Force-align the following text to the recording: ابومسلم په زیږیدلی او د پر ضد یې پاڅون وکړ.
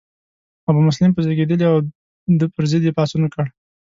ابومسلم 0.69 1.11
په 1.15 1.21
زیږیدلی 1.25 1.65
او 1.71 1.77
د 2.39 2.41
پر 2.53 2.63
ضد 2.71 2.83
یې 2.87 2.95
پاڅون 2.97 3.21
وکړ. 3.23 3.45